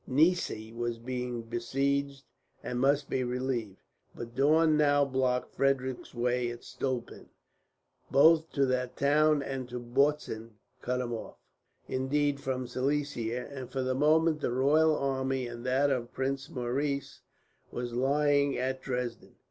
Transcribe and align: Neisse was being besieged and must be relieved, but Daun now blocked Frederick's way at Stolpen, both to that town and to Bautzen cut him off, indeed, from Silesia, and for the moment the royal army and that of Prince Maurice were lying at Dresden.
Neisse 0.07 0.73
was 0.73 0.97
being 0.97 1.43
besieged 1.43 2.25
and 2.63 2.79
must 2.79 3.07
be 3.07 3.23
relieved, 3.23 3.83
but 4.15 4.33
Daun 4.33 4.75
now 4.75 5.05
blocked 5.05 5.53
Frederick's 5.53 6.11
way 6.15 6.49
at 6.49 6.63
Stolpen, 6.63 7.29
both 8.09 8.51
to 8.53 8.65
that 8.65 8.97
town 8.97 9.43
and 9.43 9.69
to 9.69 9.79
Bautzen 9.79 10.53
cut 10.81 11.01
him 11.01 11.13
off, 11.13 11.37
indeed, 11.87 12.39
from 12.39 12.65
Silesia, 12.65 13.47
and 13.47 13.71
for 13.71 13.83
the 13.83 13.93
moment 13.93 14.41
the 14.41 14.51
royal 14.51 14.97
army 14.97 15.45
and 15.45 15.63
that 15.67 15.91
of 15.91 16.11
Prince 16.13 16.49
Maurice 16.49 17.21
were 17.71 17.83
lying 17.83 18.57
at 18.57 18.81
Dresden. 18.81 19.35